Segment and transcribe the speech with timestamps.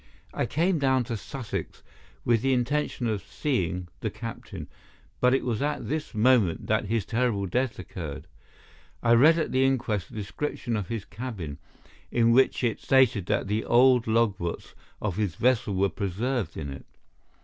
[0.33, 1.83] "I came down to Sussex
[2.25, 4.67] with the intention of seeing the captain,
[5.19, 8.25] but it was at this moment that his terrible death occurred.
[9.03, 11.59] I read at the inquest a description of his cabin,
[12.09, 16.85] in which it stated that the old logbooks of his vessel were preserved in it.